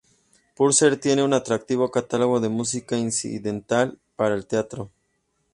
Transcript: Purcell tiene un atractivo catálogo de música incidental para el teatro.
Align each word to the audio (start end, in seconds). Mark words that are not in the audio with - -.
Purcell 0.55 0.97
tiene 0.99 1.21
un 1.21 1.31
atractivo 1.31 1.91
catálogo 1.91 2.39
de 2.39 2.49
música 2.49 2.97
incidental 2.97 3.99
para 4.15 4.33
el 4.33 4.47
teatro. 4.47 4.89